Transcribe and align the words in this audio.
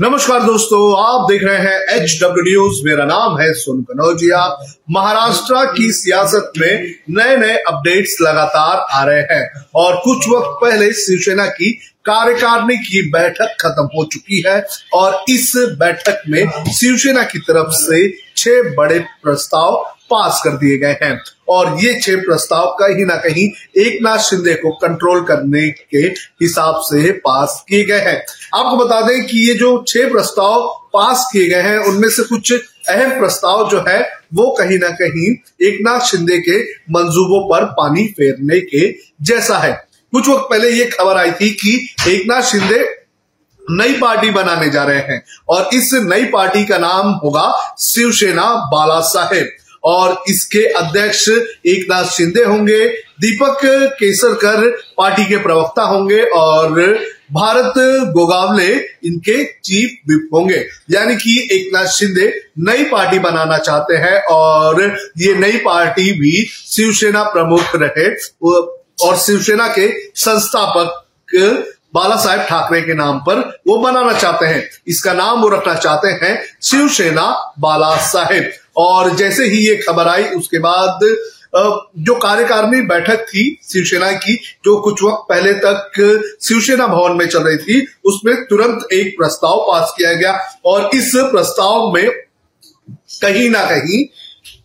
नमस्कार 0.00 0.42
दोस्तों, 0.42 0.80
आप 0.96 1.30
देख 1.30 1.42
रहे 1.44 1.58
हैं 1.58 1.94
एच 1.94 2.18
डब्ल्यू 2.22 2.42
न्यूज़ 2.44 2.80
मेरा 2.84 3.04
नाम 3.04 3.38
है 3.40 3.52
सोनू 3.52 3.82
कनौजिया 3.82 4.42
महाराष्ट्र 4.90 5.64
की 5.72 5.90
सियासत 5.92 6.52
में 6.58 6.94
नए 7.10 7.36
नए 7.36 7.56
अपडेट्स 7.68 8.16
लगातार 8.22 8.86
आ 8.90 9.02
रहे 9.04 9.20
हैं 9.20 9.64
और 9.74 9.96
कुछ 9.96 10.28
वक्त 10.28 10.58
पहले 10.60 10.92
शिवसेना 10.92 11.46
की 11.46 11.70
कार्यकारिणी 12.04 12.76
की 12.76 13.02
बैठक 13.10 13.56
खत्म 13.60 13.84
हो 13.96 14.04
चुकी 14.04 14.42
है 14.46 14.56
और 14.94 15.24
इस 15.28 15.52
बैठक 15.80 16.22
में 16.28 16.72
शिवसेना 16.72 17.22
की 17.22 17.38
तरफ़ 17.38 17.72
से 17.72 18.08
छह 18.36 18.74
बड़े 18.76 18.98
प्रस्ताव 19.22 19.84
पास 20.10 20.40
कर 20.44 20.50
दिए 20.50 20.78
गए 20.78 20.96
हैं। 21.02 21.16
और 21.48 21.76
ये 21.84 22.00
छह 22.00 22.16
प्रस्ताव 22.16 22.66
कहीं 22.80 23.06
ना 23.06 23.16
कहीं 23.16 23.48
एक 23.82 23.98
नाथ 24.02 24.18
शिंदे 24.18 24.54
को 24.54 24.70
कंट्रोल 24.70 25.22
करने 25.22 25.68
के 25.70 25.98
हिसाब 26.42 26.80
से 26.84 27.12
पास 27.12 27.64
किए 27.68 27.84
गए 27.84 28.00
हैं। 28.00 28.16
आपको 28.54 28.76
बता 28.76 29.00
दें 29.00 29.26
कि 29.26 29.48
ये 29.48 29.54
जो 29.54 29.84
छह 29.88 30.10
प्रस्ताव 30.10 30.66
पास 30.92 31.28
किए 31.32 31.48
गए 31.48 31.62
हैं, 31.62 31.78
उनमें 31.78 32.08
से 32.08 32.22
कुछ 32.22 32.52
अहम 32.88 33.18
प्रस्ताव 33.18 33.68
जो 33.70 33.84
है, 33.88 34.00
वो 34.34 34.50
कहीं 34.58 34.78
ना 34.78 34.88
कहीं 34.88 35.30
एक 35.68 35.78
नाथ 35.82 36.00
शिंदे 36.00 36.38
के 36.38 36.62
मंसूबों 36.90 37.48
पर 37.48 37.64
पानी 37.64 38.06
फेरने 38.06 38.60
के 38.60 38.92
जैसा 39.22 39.58
है। 39.58 39.72
कुछ 40.12 40.28
वक्त 40.28 40.46
पहले 40.50 40.70
ये 40.70 40.84
खबर 40.84 41.16
आई 41.16 41.30
थी 41.30 41.50
कि 41.50 41.94
एक 42.08 42.22
नाथ 42.26 42.42
शिंदे 42.42 42.86
नई 43.70 43.92
पार्टी 43.92 44.30
बनाने 44.30 44.70
जा 44.70 44.84
रहे 44.84 44.98
हैं 44.98 45.22
और 45.48 45.70
इस 45.74 45.90
नई 45.94 46.24
पार्टी 46.24 46.64
का 46.64 46.78
नाम 46.78 47.10
होगा 47.24 47.76
शिवसेना 47.78 48.44
बाला 48.72 49.00
साहेब 49.00 49.50
और 49.84 50.22
इसके 50.28 50.64
अध्यक्ष 50.72 51.28
एक 51.28 51.86
नाथ 51.90 52.04
शिंदे 52.06 52.44
होंगे, 52.44 52.86
दीपक 53.20 53.60
केसरकर 53.98 54.68
पार्टी 54.98 55.24
के 55.24 55.36
प्रवक्ता 55.36 55.82
होंगे 55.82 56.22
और 56.34 56.98
भारत 57.32 57.74
गोगावले 58.12 58.68
इनके 59.04 59.44
चीफ 59.44 59.98
विप 60.08 60.28
होंगे। 60.34 60.64
यानी 60.90 61.16
कि 61.16 61.48
एक 61.52 61.70
नाथ 61.74 61.86
शिंदे 61.86 62.32
नई 62.58 62.84
पार्टी 62.84 63.18
बनाना 63.18 63.58
चाहते 63.58 63.96
हैं 63.96 64.20
और 64.30 64.82
ये 65.18 65.34
नई 65.34 65.56
पार्टी 65.64 66.12
भी 66.12 66.32
शिवसेना 66.46 67.22
प्रमुख 67.24 67.74
रहे 67.74 68.08
और 69.06 69.16
शिवसेना 69.16 69.68
के 69.68 69.88
संस्थापक 70.16 71.04
बाला 71.94 72.16
साहेब 72.16 72.40
ठाकरे 72.40 72.80
के 72.82 72.94
नाम 72.94 73.18
पर 73.18 73.38
वो 73.66 73.76
बनाना 73.78 74.12
चाहते 74.12 74.46
हैं। 74.46 74.68
इसका 74.86 75.12
नाम 75.12 75.40
वो 75.40 75.48
रखना 75.48 75.74
चाहते 75.74 76.08
हैं 76.08 76.34
शिवसेना 76.62 77.54
बाला 77.58 77.96
साहेब। 78.06 78.50
और 78.78 79.14
जैसे 79.16 79.46
ही 79.46 79.58
ये 79.58 79.76
खबर 79.78 80.08
आई, 80.08 80.24
उसके 80.24 80.58
बाद 80.60 81.00
जो 81.98 82.14
कार्यकारिणी 82.16 82.80
बैठक 82.86 83.24
थी 83.24 83.44
शिवसेना 83.64 84.10
की, 84.14 84.34
जो 84.64 84.76
कुछ 84.80 85.02
वक्त 85.02 85.24
पहले 85.28 85.52
तक 85.56 85.92
शिवसेना 86.42 86.86
भवन 86.86 87.16
में 87.16 87.26
चल 87.26 87.42
रही 87.42 87.56
थी, 87.58 87.86
उसमें 88.06 88.34
तुरंत 88.44 88.92
एक 88.92 89.14
प्रस्ताव 89.18 89.64
पास 89.68 89.94
किया 89.98 90.12
गया 90.14 90.38
और 90.64 90.90
इस 90.94 91.12
प्रस्ताव 91.32 91.90
में 91.94 92.10
कहीं 93.22 93.48
ना 93.50 93.64
कहीं 93.66 94.04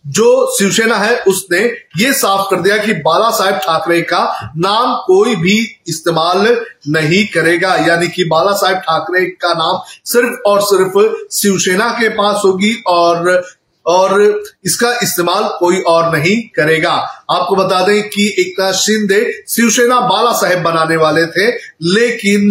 जो 0.08 0.56
शिवसेना 0.56 0.96
है, 0.96 1.16
उसने 1.18 1.58
ये 1.98 2.12
साफ़ 2.12 2.46
कर 2.50 2.60
दिया 2.60 2.76
कि 2.76 2.92
बाला 3.00 3.30
साहेब 3.30 3.54
ठाकरे 3.56 4.00
का 4.02 4.50
नाम 4.58 4.94
कोई 5.06 5.34
भी 5.36 5.56
इस्तेमाल 5.88 6.46
नहीं 6.88 7.24
करेगा। 7.34 7.74
यानी 7.86 8.08
कि 8.08 8.24
बाला 8.24 8.52
साहेब 8.54 8.78
ठाकरे 8.78 9.24
का 9.42 9.52
नाम 9.54 9.80
सिर्फ़ 10.04 10.48
और 10.48 10.60
सिर्फ़ 10.62 10.98
शिवसेना 11.32 11.88
के 11.92 12.08
पास 12.12 12.42
होगी 12.44 12.74
और 12.86 13.42
और 13.86 14.42
इसका 14.64 14.92
इस्तेमाल 15.02 15.48
कोई 15.58 15.80
और 15.82 16.10
नहीं 16.12 16.36
करेगा। 16.56 16.92
आपको 17.30 17.56
बता 17.56 17.80
दें 17.86 18.08
कि 18.08 18.26
एकनाथ 18.38 18.72
शिंदे 18.74 19.20
शिवसेना 19.48 20.00
बाला 20.02 20.32
साहेब 20.32 20.62
बनाने 20.62 20.96
वाले 20.96 21.26
थे, 21.26 21.50
लेकिन 21.84 22.50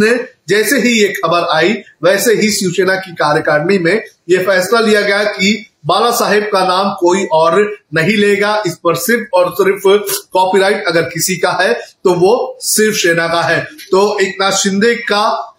जैसे 0.49 0.79
ही 0.79 0.91
ये 0.91 1.07
खबर 1.15 1.47
आई, 1.49 1.73
वैसे 2.03 2.33
ही 2.33 2.51
शिवसेना 2.51 2.95
की 2.95 3.11
कार्यकारिणी 3.13 3.77
में 3.79 4.03
यह 4.29 4.43
फैसला 4.45 4.79
लिया 4.79 5.01
गया 5.01 5.23
कि 5.25 5.65
बाला 5.85 6.11
साहेब 6.11 6.43
का 6.43 6.63
नाम 6.67 6.91
कोई 6.99 7.25
और 7.33 7.55
नहीं 7.93 8.15
लेगा। 8.17 8.61
इस 8.67 8.75
पर 8.83 8.95
सिर्फ़ 8.95 9.35
और 9.35 9.49
सिर्फ़ 9.53 10.11
कॉपीराइट 10.33 10.87
अगर 10.87 11.01
किसी 11.03 11.35
का 11.37 11.51
है 11.61 11.73
तो 11.73 12.13
वो 12.15 12.57
सिर्फ़ 12.61 12.97
सेना 12.97 13.27
का 13.27 13.41
है। 13.41 13.59
तो 13.91 14.19
एक 14.19 14.35
नाथ 14.41 14.51
शिंदे 14.53 14.93
का 15.03 15.49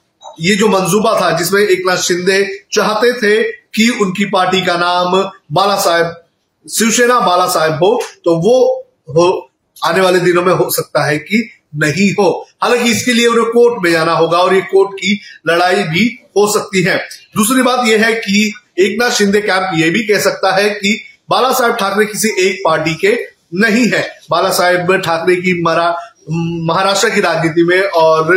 ये 0.41 0.54
जो 0.56 0.69
मंसूबा 0.69 1.21
था, 1.21 1.31
जिसमें 1.38 1.60
एक 1.62 1.82
नाथ 1.87 1.97
शिंदे 1.98 2.43
चाहते 2.72 3.12
थे 3.15 3.43
कि 3.74 3.88
उनकी 4.00 4.24
पार्टी 4.26 4.60
का 4.62 4.74
नाम 4.76 5.16
बाला 5.52 5.76
साहेब, 5.78 6.14
शिवसेना 6.66 7.18
बाला 7.20 7.46
साहेब 7.48 7.74
हो 7.74 8.00
तो 8.24 8.36
वो 8.38 8.56
हो, 9.08 9.50
आने 9.76 10.00
वाले 10.00 10.20
दिनों 10.20 10.42
में 10.42 10.52
हो 10.54 10.70
सकता 10.70 11.04
है 11.04 11.18
कि 11.18 11.48
नहीं 11.76 12.10
हो। 12.14 12.30
हालाँकि 12.62 12.90
इसके 12.90 13.12
लिए 13.12 13.26
उन्हें 13.26 13.46
कोर्ट 13.46 13.82
में 13.84 13.90
जाना 13.90 14.12
होगा 14.12 14.38
और 14.38 14.54
ये 14.54 14.60
कोर्ट 14.62 14.94
की 14.94 15.18
लड़ाई 15.48 15.82
भी 15.84 16.06
हो 16.36 16.46
सकती 16.52 16.82
है। 16.82 16.96
दूसरी 17.36 17.62
बात 17.62 17.86
यह 17.88 18.04
है 18.06 18.12
कि 18.16 18.52
एक 18.78 18.96
नाथ 19.00 19.10
शिंदे 19.10 19.40
कैंप 19.40 19.70
ये 19.74 19.91
भी 19.91 20.02
कह 20.04 20.20
सकता 20.20 20.54
है 20.54 20.68
कि 20.70 20.98
बाला 21.30 21.52
साहेब 21.52 21.74
ठाकरे 21.74 22.06
किसी 22.06 22.28
एक 22.41 22.62
पार्टी 22.64 22.94
के 22.94 23.16
नहीं 23.54 23.86
है। 23.88 24.02
बाला 24.30 24.50
साहेब 24.52 24.96
ठाकरे 24.96 25.36
की 25.36 25.60
महाराष्ट्र 25.62 27.10
की 27.10 27.20
राजनीति 27.20 27.64
में 27.64 27.80
और 27.82 28.34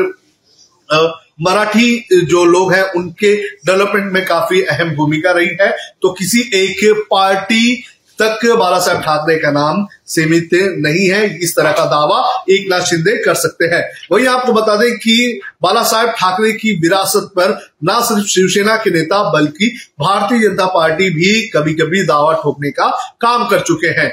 मराठी 1.42 2.08
जो 2.14 2.44
लोग 2.46 2.74
हैं, 2.74 2.84
उनके 2.84 3.36
डेवलपमेंट 3.44 4.12
में 4.12 4.26
काफ़ी 4.26 4.62
अहम 4.62 4.96
भूमिका 4.96 5.32
रही 5.32 5.56
है। 5.62 5.76
तो 6.02 6.14
किसी 6.14 6.40
एक 6.54 7.06
पार्टी 7.12 7.84
तक 8.20 8.40
बाला 8.60 8.80
साहेब 8.80 9.02
ठाकरे 9.02 9.36
का 9.40 9.52
नाम 9.52 9.86
सीमित 10.06 10.50
नहीं 10.54 11.08
है। 11.10 11.40
इस 11.40 11.56
तरह 11.56 11.72
का 11.72 11.86
दावा 11.86 12.44
एक 12.50 12.68
नाथ 12.70 12.82
शिंदे 12.82 13.12
कर 13.24 13.36
सकते 13.36 13.66
हैं। 13.66 13.84
वही 14.12 14.26
आपको 14.26 14.54
बता 14.54 14.76
दें 14.76 14.98
कि 14.98 15.40
बाला 15.62 15.84
साहेब 15.84 16.10
ठाकरे 16.10 16.52
की 16.52 16.74
विरासत 16.80 17.30
पर 17.36 17.52
न 17.84 18.00
सिर्फ़ 18.02 18.28
शिवसेना 18.28 18.76
के 18.76 18.90
नेता, 18.90 19.32
बल्कि 19.32 19.68
भारतीय 20.00 20.40
जनता 20.40 20.66
पार्टी 20.66 21.10
भी 21.10 21.42
कभी 21.48 21.74
कभी 21.74 22.04
दावा 22.04 22.34
ठोकने 22.34 22.72
का 22.72 22.90
काम 23.22 23.48
कर 23.48 23.60
चुके 23.60 23.88
हैं। 23.88 24.12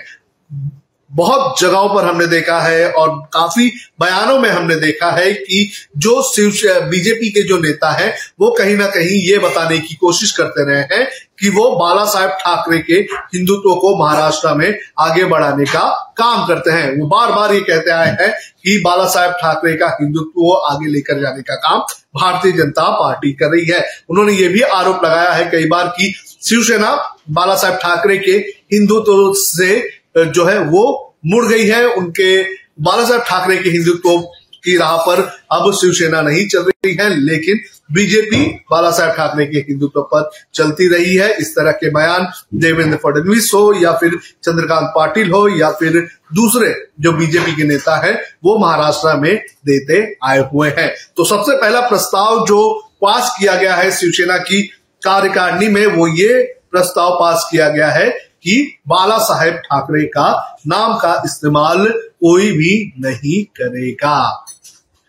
बहुत 1.15 1.61
जगहों 1.61 1.89
पर 1.89 2.05
हमने 2.05 2.27
देखा 2.27 2.59
है 2.61 2.91
और 2.93 3.11
काफ़ी 3.33 3.69
बयानों 4.01 4.39
में 4.39 4.49
हमने 4.51 4.77
देखा 4.77 5.11
है 5.11 5.33
कि 5.33 5.71
जो 5.97 6.23
शिव 6.23 6.51
बीजेपी 6.91 7.31
के 7.31 7.43
जो 7.43 7.59
नेता 7.59 7.91
हैं, 7.91 8.15
वो 8.41 8.51
कहीं 8.51 8.77
ना 8.77 8.87
कहीं 8.87 9.21
ये 9.29 9.39
बताने 9.39 9.79
की 9.79 9.95
कोशिश 9.95 10.33
करते 10.33 10.65
रहे 10.65 10.81
हैं 10.81 11.09
कि 11.41 11.49
वो 11.49 11.71
बाला 11.71 12.05
साहेब 12.05 12.31
ठाकरे 12.31 12.79
के 12.79 12.95
हिंदुत्व 13.35 13.75
को 13.75 13.97
महाराष्ट्र 13.97 14.55
में 14.55 14.79
आगे 15.01 15.25
बढ़ाने 15.25 15.65
का 15.65 15.89
काम 16.17 16.47
करते 16.47 16.71
हैं। 16.71 16.91
वो 16.99 17.07
बार 17.07 17.33
बार 17.33 17.55
ये 17.55 17.61
कहते 17.61 17.91
आए 17.91 18.17
हैं 18.21 18.31
कि 18.33 18.81
बाला 18.85 19.07
साहेब 19.09 19.33
ठाकरे 19.33 19.75
का 19.75 19.87
हिंदुत्व 20.01 20.53
आगे 20.67 20.91
लेकर 20.91 21.21
जाने 21.21 21.43
का 21.43 21.55
काम 21.55 21.81
भारतीय 22.21 22.53
जनता 22.53 22.91
पार्टी 22.91 23.33
कर 23.33 23.47
रही 23.47 23.67
है। 23.67 23.85
उन्होंने 24.11 24.33
ये 24.33 24.49
भी 24.49 24.61
आरोप 24.61 25.05
लगाया 25.05 25.33
है 25.33 25.51
कई 25.51 25.67
बार 25.67 25.89
कि 25.89 26.15
शिवसेना 26.43 26.97
बाला 27.31 27.55
साहेब 27.57 27.77
ठाकरे 27.77 28.19
के 28.19 28.33
हिंदुत्व 28.73 29.33
से 29.37 30.04
जो 30.17 30.45
है, 30.45 30.59
वो 30.59 31.17
मुड़ 31.27 31.45
गई 31.47 31.67
है 31.67 31.87
उनके 31.87 32.43
बाला 32.81 33.05
साहब 33.05 33.21
ठाकरे 33.21 33.57
के 33.57 33.71
हिंदुत्व 33.71 34.19
की 34.65 34.77
राह 34.77 34.97
पर। 34.97 35.21
अब 35.53 35.73
शिवसेना 35.75 36.21
नहीं 36.23 36.47
चल 36.49 36.63
रही 36.63 36.95
है, 36.95 37.09
लेकिन 37.17 37.61
बीजेपी 37.93 38.45
बाला 38.71 38.91
साहब 38.91 39.11
ठाकरे 39.11 39.47
के 39.47 39.59
हिंदुत्व 39.59 40.01
पर 40.01 40.31
चलती 40.55 40.89
रही 40.89 41.15
है। 41.17 41.33
इस 41.33 41.53
तरह 41.53 41.73
के 41.73 41.91
बयान 41.91 42.27
देवेंद्र 42.55 42.97
फडणवीस 42.97 43.51
हो, 43.55 43.73
या 43.83 43.93
फिर 43.93 44.19
चंद्रकांत 44.45 44.93
पाटिल 44.97 45.31
हो, 45.31 45.49
या 45.49 45.71
फिर 45.71 45.99
दूसरे 46.35 46.75
जो 47.01 47.13
बीजेपी 47.13 47.57
के 47.57 47.65
नेता 47.65 47.97
है, 47.97 48.15
वो 48.45 48.59
महाराष्ट्र 48.59 49.17
में 49.21 49.35
देते 49.67 50.17
आए 50.25 50.39
हुए 50.55 50.69
हैं। 50.69 50.95
तो 51.17 51.25
सबसे 51.25 51.57
पहला 51.57 51.81
प्रस्ताव 51.81 52.45
जो 52.47 52.91
पास 53.03 53.37
किया 53.41 53.55
गया 53.55 53.75
है 53.75 53.91
शिवसेना 53.91 54.39
की 54.39 54.63
कार्यकारिणी 55.03 55.69
में, 55.69 55.87
वो 55.87 56.09
ये 56.09 56.43
प्रस्ताव 56.71 57.17
पास 57.21 57.49
किया 57.51 57.69
गया 57.69 57.91
है 57.91 58.11
कि 58.45 58.61
बाला 58.89 59.19
साहेब 59.19 59.55
ठाकरे 59.55 60.05
का 60.07 60.31
नाम 60.67 60.97
का 60.99 61.23
इस्तेमाल 61.25 61.87
कोई 61.87 62.51
भी 62.53 62.73
नहीं 63.01 63.45
करेगा। 63.57 64.17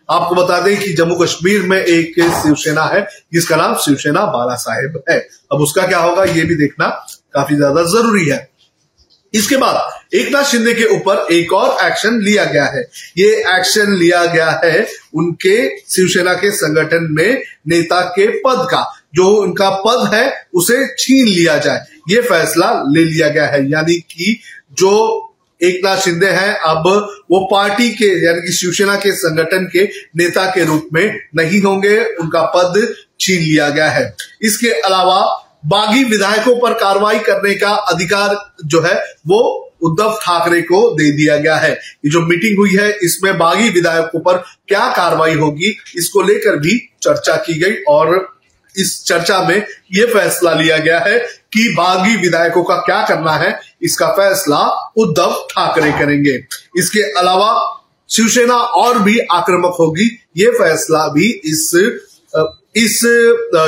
आपको 0.09 0.35
बता 0.35 0.59
दें 0.61 0.77
कि 0.79 0.93
जम्मू 0.93 1.15
कश्मीर 1.15 1.61
में 1.61 1.77
एक 1.77 2.13
शिवसेना 2.43 2.83
है, 2.83 3.07
जिसका 3.33 3.55
नाम 3.55 3.75
शिवसेना 3.75 4.25
बाला 4.25 4.55
साहेब 4.55 5.03
है। 5.09 5.17
अब 5.53 5.61
उसका 5.61 5.87
क्या 5.87 5.99
होगा, 5.99 6.23
ये 6.23 6.43
भी 6.43 6.55
देखना 6.55 6.87
काफ़ी 7.33 7.55
ज़्यादा 7.55 7.83
ज़रूरी 7.83 8.29
है। 8.29 8.47
इसके 9.33 9.57
बाद 9.57 10.15
एक 10.15 10.31
नाथ 10.31 10.43
शिंदे 10.43 10.73
के 10.73 10.83
ऊपर 10.95 11.33
एक 11.33 11.53
और 11.53 11.85
एक्शन 11.85 12.19
लिया 12.21 12.43
गया 12.45 12.65
है। 12.65 12.81
ये 13.17 13.29
एक्शन 13.55 13.93
लिया 13.93 14.25
गया 14.25 14.49
है 14.63 14.85
उनके 15.15 15.57
शिवसेना 15.79 16.33
के 16.33 16.51
संगठन 16.51 17.07
में 17.11 17.41
नेता 17.67 18.01
के 18.09 18.27
पद 18.39 18.67
का। 18.71 18.83
जो 19.15 19.27
उनका 19.27 19.69
पद 19.69 20.13
है, 20.13 20.47
उसे 20.53 20.87
छीन 20.87 21.27
लिया 21.27 21.57
जाए। 21.57 21.85
ये 22.09 22.21
फैसला 22.21 22.83
ले 22.87 23.03
लिया 23.03 23.29
गया 23.29 23.47
है। 23.47 23.71
यानी 23.71 23.95
कि 23.95 24.39
जो 24.73 25.21
एक 25.63 25.81
नाथ 25.85 25.97
शिंदे 25.97 26.27
हैं, 26.27 26.55
अब 26.55 26.83
वो 27.31 27.47
पार्टी 27.51 27.89
के, 27.89 28.25
यानी 28.25 28.41
कि 28.41 28.53
शिवसेना 28.53 28.95
के 28.95 29.11
संगठन 29.11 29.69
के 29.73 29.83
नेता 30.15 30.45
के 30.45 30.65
रूप 30.65 30.89
में 30.93 31.19
नहीं 31.35 31.61
होंगे। 31.61 32.03
उनका 32.03 32.41
पद 32.41 32.93
छीन 33.19 33.41
लिया 33.41 33.69
गया 33.69 33.89
है। 33.89 34.15
इसके 34.41 34.69
अलावा 34.69 35.41
बागी 35.65 36.03
विधायकों 36.03 36.55
पर 36.55 36.73
कार्रवाई 36.73 37.19
करने 37.19 37.55
का 37.55 37.69
अधिकार 37.69 38.53
जो 38.65 38.81
है, 38.81 38.95
वो 39.27 39.71
उद्धव 39.81 40.19
ठाकरे 40.23 40.61
को 40.61 40.95
दे 40.97 41.11
दिया 41.11 41.37
गया 41.37 41.55
है। 41.55 41.71
ये 41.71 42.09
जो 42.09 42.21
मीटिंग 42.21 42.57
हुई 42.57 42.75
है, 42.75 42.97
इसमें 43.03 43.37
बागी 43.37 43.69
विधायकों 43.69 44.19
पर 44.19 44.33
क्या 44.67 44.93
कार्रवाई 44.97 45.33
होगी, 45.33 45.77
इसको 45.97 46.21
लेकर 46.21 46.57
भी 46.57 46.89
चर्चा 47.01 47.35
की 47.35 47.53
गई 47.53 47.75
और 47.87 48.34
इस 48.77 49.03
चर्चा 49.05 49.41
में 49.41 49.55
यह 49.95 50.13
फैसला 50.13 50.53
लिया 50.53 50.77
गया 50.77 50.99
है 50.99 51.17
कि 51.53 51.67
बागी 51.77 52.15
विधायकों 52.17 52.63
का 52.63 52.75
क्या 52.77 53.01
करना 53.07 53.31
है, 53.33 53.59
इसका 53.81 54.07
फैसला 54.11 54.59
उद्धव 54.97 55.35
ठाकरे 55.51 55.91
करेंगे। 55.91 56.39
इसके 56.77 57.01
अलावा 57.19 57.53
शिवसेना 58.09 58.55
और 58.55 58.99
भी 58.99 59.17
आक्रामक 59.31 59.75
होगी 59.79 60.09
ये 60.37 60.51
फैसला 60.53 61.07
भी 61.07 61.29
इस 61.45 61.71
इस, 62.75 62.99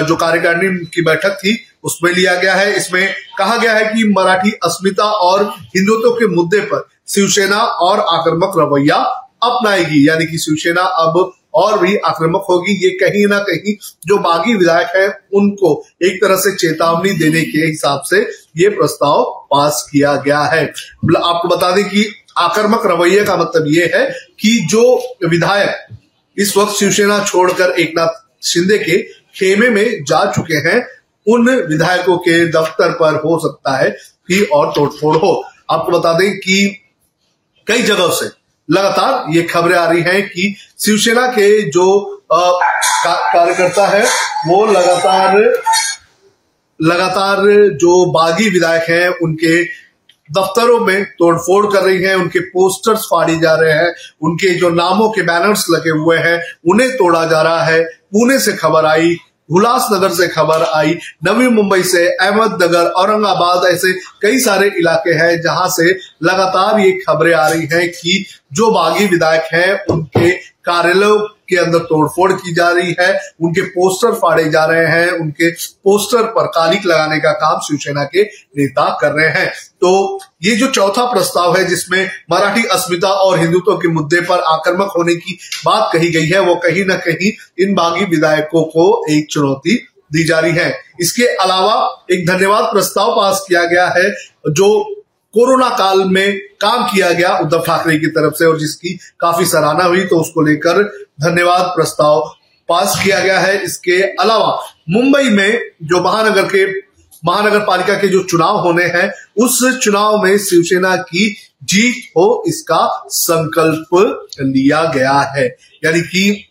जो 0.07 0.15
कार्यकारिणी 0.15 0.85
की 0.85 1.01
बैठक 1.01 1.35
थी, 1.35 1.57
उसमें 1.83 2.11
लिया 2.13 2.33
गया 2.35 2.53
है। 2.55 2.75
इसमें 2.77 3.13
कहा 3.37 3.55
गया 3.57 3.73
है 3.73 3.85
कि 3.85 4.03
मराठी 4.09 4.51
अस्मिता 4.63 5.03
और 5.03 5.43
हिंदुत्व 5.75 6.09
के 6.11 6.27
मुद्दे 6.27 6.59
पर 6.63 6.87
शिवसेना 7.07 7.57
और 7.57 7.99
आक्रामक 7.99 8.57
रवैया 8.57 8.95
अपनाएगी, 9.43 10.07
यानी 10.07 10.25
कि 10.25 10.37
शिवसेना 10.37 10.81
अब 10.81 11.33
और 11.57 11.77
भी 11.79 11.95
आक्रामक 11.97 12.45
होगी, 12.49 12.73
ये 12.83 12.89
कहीं 12.99 13.25
ना 13.27 13.39
कहीं 13.39 13.73
जो 14.07 14.17
बागी 14.19 14.53
विधायक 14.53 14.95
है, 14.95 15.07
उनको 15.33 15.71
एक 16.03 16.21
तरह 16.23 16.35
से 16.35 16.55
चेतावनी 16.55 17.11
देने 17.13 17.41
के 17.43 17.65
हिसाब 17.65 18.01
से 18.05 18.19
ये 18.57 18.69
प्रस्ताव 18.69 19.23
पास 19.51 19.87
किया 19.91 20.15
गया 20.17 20.39
है। 20.45 20.63
आपको 20.65 21.47
बता 21.47 21.71
दें 21.71 21.83
कि 21.85 22.05
आक्रामक 22.37 22.85
रवैये 22.85 23.23
का 23.23 23.37
मतलब 23.37 23.67
ये 23.67 23.91
है 23.95 24.05
कि 24.39 24.57
जो 24.71 24.83
विधायक 25.29 25.97
इस 26.37 26.55
वक्त 26.57 26.73
शिवसेना 26.73 27.23
छोड़कर 27.23 27.79
एक 27.79 27.93
नाथ 27.97 28.45
शिंदे 28.45 28.77
के 28.77 29.01
खेमे 29.35 29.69
में 29.69 30.03
जा 30.03 30.25
चुके 30.31 30.57
हैं, 30.67 30.79
उन 31.27 31.49
विधायकों 31.69 32.17
के 32.17 32.45
दफ्तर 32.51 32.91
पर 32.91 33.15
हो 33.15 33.37
सकता 33.39 33.77
है 33.77 33.89
कि 33.89 34.41
और 34.53 34.71
तोड़फोड़ 34.75 35.15
हो। 35.17 35.31
आपको 35.71 35.91
बता 35.91 36.13
दें 36.13 36.37
कि 36.37 36.65
कई 37.67 37.81
जगहों 37.81 38.09
से 38.11 38.29
लगातार 38.71 39.35
ये 39.35 39.43
खबरें 39.43 39.77
आ 39.77 39.89
रही 39.89 40.01
हैं 40.01 40.29
कि 40.29 40.55
शिवसेना 40.85 41.27
के 41.27 41.69
जो 41.69 42.13
कार्यकर्ता 42.33 43.87
है, 43.87 44.03
वो 44.47 44.65
लगातार 44.65 45.37
लगातार 46.81 47.37
जो 47.77 48.05
बागी 48.11 48.49
विधायक 48.49 48.89
हैं, 48.89 49.09
उनके 49.09 49.63
दफ्तरों 50.31 50.79
में 50.79 51.05
तोड़फोड़ 51.05 51.65
कर 51.73 51.83
रही 51.83 52.03
हैं, 52.03 52.15
उनके 52.15 52.39
पोस्टर्स 52.39 52.99
फाड़ी 52.99 53.39
जा 53.39 53.55
रहे 53.55 53.73
हैं, 53.73 53.93
उनके 54.21 54.53
जो 54.55 54.69
नामों 54.69 55.09
के 55.09 55.21
बैनर्स 55.21 55.65
लगे 55.69 55.89
हुए 55.89 56.17
हैं, 56.17 56.41
उन्हें 56.67 56.91
तोड़ा 56.91 57.25
जा 57.25 57.41
रहा 57.41 57.63
है, 57.63 57.83
पुणे 57.83 58.39
से 58.39 58.53
खबर 58.53 58.85
आई 58.85 59.17
उल्लासनगर 59.49 60.09
से 60.09 60.27
खबर 60.27 60.63
आई। 60.63 60.97
नवी 61.25 61.47
मुंबई 61.47 61.83
से 61.83 62.07
अहमदनगर, 62.07 62.85
औरंगाबाद 62.85 63.65
ऐसे 63.65 63.93
कई 64.21 64.39
सारे 64.39 64.67
इलाके 64.67 65.13
हैं 65.13 65.41
जहाँ 65.41 65.67
से 65.69 65.89
लगातार 66.23 66.79
ये 66.79 66.91
खबरें 66.91 67.33
आ 67.33 67.47
रही 67.47 67.67
हैं 67.73 67.89
कि 67.89 68.25
जो 68.53 68.71
बागी 68.71 69.05
विधायक 69.05 69.43
हैं, 69.53 69.85
उनके 69.85 70.31
कार्यालयों 70.63 71.19
के 71.49 71.55
अंदर 71.55 71.79
तोड़फोड़ 71.79 72.31
की 72.33 72.53
जा 72.53 72.69
रही 72.69 72.95
है, 72.99 73.19
उनके 73.41 73.61
पोस्टर 73.61 74.11
फाड़े 74.11 74.49
जा 74.49 74.65
रहे 74.65 74.85
हैं, 74.85 75.11
उनके 75.11 75.51
पोस्टर 75.51 76.23
पर 76.23 76.47
कालिक 76.47 76.85
लगाने 76.85 77.19
का 77.19 77.31
काम 77.31 77.59
शिवसेना 77.59 78.03
के 78.03 78.23
नेता 78.57 78.97
कर 79.01 79.11
रहे 79.11 79.29
हैं। 79.29 79.47
तो 79.81 80.19
ये 80.43 80.55
जो 80.55 80.67
चौथा 80.67 81.05
प्रस्ताव 81.05 81.57
है, 81.57 81.65
जिसमें 81.65 82.09
मराठी 82.31 82.63
अस्मिता 82.63 83.09
और 83.09 83.39
हिंदुत्व 83.39 83.75
के 83.75 83.87
मुद्दे 83.87 84.21
पर 84.21 84.39
आक्रमक 84.39 84.93
होने 84.97 85.15
की 85.15 85.39
बात 85.65 85.89
कही 85.93 86.09
गई 86.09 86.27
है, 86.27 86.39
वो 86.39 86.55
कहीं 86.55 86.85
ना 86.85 86.95
कहीं 86.95 87.31
इन 87.63 87.73
बागी 87.73 88.05
विधायकों 88.05 88.63
को 88.63 89.05
एक 89.09 89.27
चुनौती 89.31 89.87
दी 90.13 90.23
जा 90.23 90.39
रही 90.39 90.51
है। 90.51 90.79
इसके 91.01 91.23
अलावा 91.23 92.05
एक 92.11 92.27
धन्यवाद 92.27 92.63
प्रस्ताव 92.63 93.11
पास 93.11 93.45
किया 93.47 93.63
गया 93.63 93.87
है, 93.87 94.11
जो 94.51 94.96
कोरोना 95.33 95.69
काल 95.69 96.03
में 96.03 96.37
काम 96.61 96.83
किया 96.83 97.11
गया 97.11 97.37
उद्धव 97.37 97.63
ठाकरे 97.65 97.97
की 97.97 98.07
तरफ़ 98.07 98.33
से 98.33 98.45
और 98.45 98.59
जिसकी 98.59 98.89
काफ़ी 99.19 99.45
सराहना 99.45 99.83
हुई 99.83 100.05
तो 100.05 100.19
उसको 100.19 100.41
लेकर 100.41 100.83
धन्यवाद 101.21 101.65
प्रस्ताव 101.75 102.33
पास 102.69 102.99
किया 103.03 103.19
गया 103.19 103.39
है। 103.39 103.63
इसके 103.63 104.01
अलावा 104.21 104.57
मुंबई 104.89 105.29
में 105.29 105.59
जो 105.83 106.01
महानगर 106.01 106.45
के, 106.45 106.65
महानगर 107.25 107.59
पालिका 107.59 107.93
के 107.93 108.07
जो 108.07 108.23
चुनाव 108.23 108.57
होने 108.57 108.83
हैं, 108.83 109.11
उस 109.37 109.79
चुनाव 109.83 110.23
में 110.23 110.37
शिवसेना 110.37 110.95
की 110.95 111.29
जीत 111.63 112.11
हो, 112.17 112.43
इसका 112.47 113.07
संकल्प 113.09 113.95
लिया 114.41 114.83
गया 114.83 115.19
है। 115.35 115.47
यानी 115.85 116.01
कि 116.01 116.43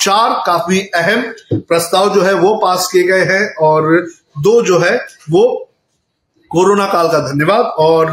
चार 0.00 0.42
काफ़ी 0.46 0.80
अहम 0.94 1.22
प्रस्ताव 1.52 2.14
जो 2.14 2.22
है 2.22 2.34
वो 2.34 2.54
पास 2.56 2.88
किए 2.92 3.02
गए 3.02 3.24
हैं 3.24 3.54
और 3.56 4.06
दो 4.38 4.60
जो 4.62 4.78
है 4.78 4.96
वो 5.30 5.63
कोरोना 6.54 6.86
काल 6.86 7.08
का 7.08 7.18
धन्यवाद 7.22 7.64
और 7.80 8.10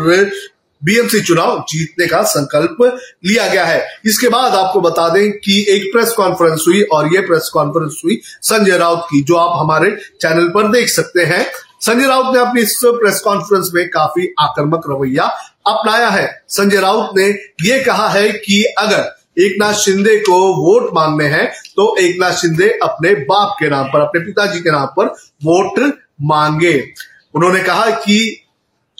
बीएमसी 0.81 1.19
चुनाव 1.21 1.59
जीतने 1.69 2.05
का 2.07 2.21
संकल्प 2.23 2.77
लिया 3.25 3.47
गया 3.47 3.65
है। 3.65 3.85
इसके 4.05 4.29
बाद 4.29 4.53
आपको 4.55 4.81
बता 4.81 5.07
दें 5.09 5.31
कि 5.33 5.59
एक 5.69 5.83
प्रेस 5.93 6.11
कॉन्फ्रेंस 6.11 6.63
हुई 6.67 6.81
और 6.83 7.13
ये 7.13 7.21
प्रेस 7.21 7.49
कॉन्फ्रेंस 7.53 8.01
हुई 8.05 8.19
संजय 8.23 8.77
राउत 8.77 9.05
की, 9.11 9.21
जो 9.21 9.35
आप 9.35 9.59
हमारे 9.59 9.91
चैनल 10.21 10.47
पर 10.49 10.71
देख 10.71 10.89
सकते 10.89 11.23
हैं। 11.23 11.45
संजय 11.81 12.07
राउत 12.07 12.35
ने 12.35 12.41
अपनी 12.41 12.61
इस 12.61 12.79
प्रेस 12.85 13.19
कॉन्फ्रेंस 13.19 13.69
में 13.73 13.88
काफ़ी 13.89 14.27
आक्रामक 14.39 14.89
रवैया 14.89 15.23
अपनाया 15.67 16.09
है। 16.09 16.27
संजय 16.49 16.79
राउत 16.79 17.11
ने 17.17 17.27
यह 17.63 17.83
कहा 17.85 18.07
है 18.09 18.31
कि 18.31 18.63
अगर 18.77 19.09
एक 19.39 19.55
नाथ 19.59 19.73
शिंदे 19.75 20.17
को 20.19 20.39
वोट 20.55 20.89
मांगने 20.93 21.25
हैं 21.27 21.47
तो 21.75 21.95
एक 21.97 22.17
नाथ 22.19 22.31
शिंदे 22.31 22.69
अपने 22.83 23.13
बाप 23.25 23.55
के 23.59 23.69
नाम 23.69 23.88
पर, 23.88 23.99
अपने 23.99 24.21
पिताजी 24.21 24.59
के 24.59 24.71
नाम 24.71 24.88
पर 24.97 25.05
वोट 25.45 25.79
मांगे। 26.21 26.73
उन्होंने 27.35 27.59
कहा 27.59 27.89
कि 27.97 28.37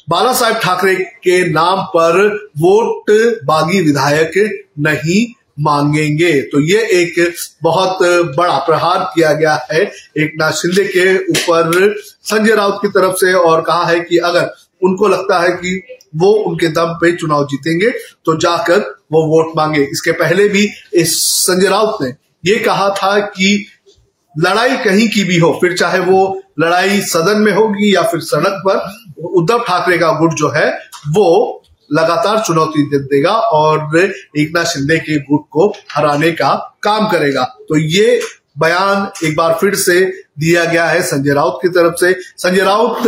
बाला 0.09 0.33
साहेब 0.33 0.55
ठाकरे 0.55 0.95
के 0.95 1.41
नाम 1.51 1.81
पर 1.95 2.25
वोट 2.57 3.11
बागी 3.45 3.81
विधायक 3.81 4.31
नहीं 4.79 5.25
मांगेंगे। 5.59 6.31
तो 6.41 6.59
ये 6.59 6.77
एक 6.93 7.33
बहुत 7.63 7.97
बड़ा 8.37 8.57
प्रहार 8.57 8.99
किया 9.15 9.31
गया 9.33 9.53
है। 9.71 9.81
एक 10.17 10.33
नाथ 10.37 10.51
शिंदे 10.51 10.83
के 10.87 11.15
ऊपर 11.31 11.95
संजय 11.99 12.55
राउत 12.55 12.79
की 12.81 12.87
तरफ़ 12.87 13.15
से 13.15 13.33
और 13.33 13.61
कहा 13.61 13.85
है 13.85 13.99
कि 13.99 14.17
अगर 14.17 14.49
उनको 14.81 15.07
लगता 15.07 15.39
है 15.39 15.49
कि 15.51 15.81
वो 16.15 16.31
उनके 16.47 16.67
दम 16.67 16.93
पे 17.01 17.11
चुनाव 17.11 17.45
जीतेंगे 17.45 17.89
तो 18.25 18.37
जाकर 18.37 18.79
वो 19.11 19.25
वोट 19.27 19.51
मांगे। 19.57 19.83
इसके 19.83 20.11
पहले 20.11 20.47
भी 20.49 20.67
इस 20.93 21.19
संजय 21.21 21.67
राउत 21.67 21.97
ने 22.01 22.13
ये 22.45 22.55
कहा 22.55 22.89
था 22.89 23.19
कि 23.19 23.65
लड़ाई 24.35 24.77
कहीं 24.77 25.07
की 25.09 25.23
भी 25.23 25.37
हो, 25.39 25.51
फिर 25.61 25.75
चाहे 25.77 25.99
वो 25.99 26.41
लड़ाई 26.59 27.01
सदन 27.03 27.39
में 27.39 27.51
होगी 27.53 27.95
या 27.95 28.01
फिर 28.01 28.19
सड़क 28.21 28.61
पर, 28.67 28.77
उद्धव 29.31 29.59
ठाकरे 29.59 29.97
का 29.97 30.11
गुट 30.19 30.33
जो 30.33 30.49
है, 30.49 30.69
वो 31.09 31.57
लगातार 31.89 32.39
चुनौती 32.39 32.83
दे 32.89 32.97
देगा 33.05 33.31
और 33.31 33.97
एक 33.97 34.51
नाथ 34.55 34.65
शिंदे 34.65 34.97
के 34.99 35.17
गुट 35.21 35.45
को 35.51 35.67
हराने 35.91 36.31
का 36.31 36.53
काम 36.83 37.09
करेगा। 37.09 37.43
तो 37.69 37.77
ये 37.77 38.19
बयान 38.59 39.25
एक 39.25 39.35
बार 39.35 39.57
फिर 39.61 39.75
से 39.75 39.99
दिया 40.39 40.63
गया 40.65 40.85
है 40.85 41.01
संजय 41.01 41.33
राउत 41.33 41.59
की 41.61 41.69
तरफ़ 41.69 41.95
से। 41.95 42.13
संजय 42.37 42.61
राउत 42.61 43.07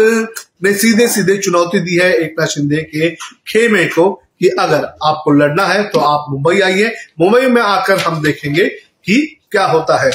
ने 0.63 0.73
सीधे 0.73 1.07
सीधे 1.07 1.37
चुनौती 1.37 1.79
दी 1.79 1.95
है 1.95 2.13
एक 2.15 2.35
नाथ 2.39 2.47
शिंदे 2.47 2.81
के 2.85 3.09
खेमे 3.47 3.85
को 3.85 4.09
कि 4.11 4.47
अगर 4.49 4.85
आपको 5.03 5.31
लड़ना 5.31 5.65
है 5.65 5.83
तो 5.83 5.99
आप 6.01 6.25
मुंबई 6.29 6.59
आइए। 6.61 6.91
मुंबई 7.21 7.47
में 7.47 7.61
आकर 7.61 7.99
हम 7.99 8.21
देखेंगे 8.23 8.65
कि 8.65 9.19
क्या 9.51 9.65
होता 9.65 9.97
है। 9.97 10.11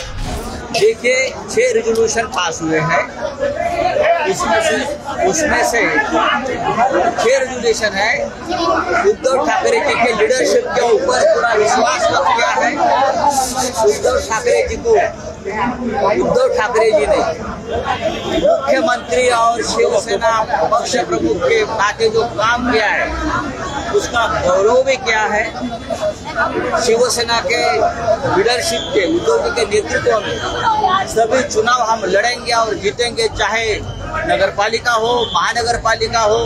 देखिए, 0.72 1.28
छह 1.50 1.72
रेजोल्यूशन 1.74 2.26
पास 2.34 2.58
हुए 2.62 2.78
हैं। 2.80 3.02
इसमें 4.30 4.60
से, 4.62 4.76
उसमें 5.26 5.62
से 5.70 5.80
छह 7.18 7.38
रेजोल्यूशन 7.38 7.94
है। 7.94 8.12
उद्धव 9.10 9.46
ठाकरे 9.46 9.78
जी 9.80 9.94
के 9.94 10.12
लीडरशिप 10.14 10.66
के 10.74 10.80
ऊपर 10.90 11.18
पूरा 11.24 11.52
विश्वास 11.54 12.00
व्यक्त 12.10 12.28
किया 12.28 12.50
है। 12.58 12.70
उद्धव 13.86 14.20
ठाकरे 14.28 14.62
जी 14.68 14.76
को, 14.76 14.92
उद्धव 16.24 16.46
ठाकरे 16.58 16.90
जी 16.92 17.06
ने 17.06 17.20
मुख्यमंत्री 18.38 19.28
और 19.30 19.62
शिवसेना 19.64 20.32
पक्ष 20.72 20.96
प्रमुख 21.08 21.48
के 21.48 21.62
नाते 21.64 22.08
जो 22.10 22.24
काम 22.36 22.70
किया 22.72 22.88
है, 22.88 23.06
उसका 23.96 24.26
गौरव 24.42 24.82
भी 24.84 24.96
क्या 25.04 25.22
है। 25.32 25.44
शिवसेना 26.38 27.40
के 27.42 27.62
लीडरशिप 28.36 28.82
के 28.94 29.06
जी 29.06 29.50
के 29.54 29.64
नेतृत्व 29.66 30.18
में 30.18 31.06
सभी 31.08 31.42
चुनाव 31.44 31.82
हम 31.82 32.04
लड़ेंगे 32.06 32.52
और 32.52 32.74
जीतेंगे, 32.74 33.26
चाहे 33.28 33.74
नगर 34.28 34.50
पालिका 34.58 34.92
हो 34.92 35.14
महानगर 35.34 35.80
पालिका 35.80 36.20
हो 36.22 36.38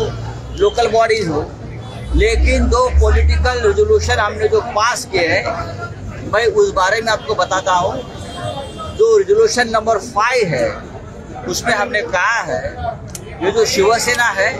लोकल 0.60 0.88
बॉडीज 0.88 1.28
हो। 1.28 1.40
लेकिन 2.16 2.68
दो 2.68 2.88
पॉलिटिकल 3.00 3.60
रेजोल्यूशन 3.66 4.18
हमने 4.20 4.48
जो 4.48 4.60
पास 4.72 5.04
किए 5.12 5.26
हैं, 5.28 5.44
मैं 6.32 6.46
उस 6.46 6.72
बारे 6.72 7.00
में 7.00 7.12
आपको 7.12 7.34
बताता 7.34 7.72
हूँ। 7.74 7.94
जो 8.96 9.16
रेजोल्यूशन 9.18 9.68
नंबर 9.68 9.98
फाइव 10.08 10.48
है, 10.48 10.68
उसमें 11.48 11.74
हमने 11.74 12.02
कहा 12.08 12.40
है, 12.42 12.62
ये 13.44 13.50
जो 13.50 13.64
शिवसेना 13.66 14.28
है 14.32 14.50